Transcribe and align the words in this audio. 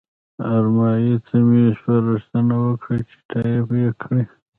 ارمایي 0.53 1.15
ته 1.25 1.35
مې 1.47 1.63
سپارښتنه 1.79 2.53
وکړه 2.65 2.97
چې 3.09 3.17
ټایپ 3.29 3.67
یې 3.81 3.89
کړي. 4.01 4.23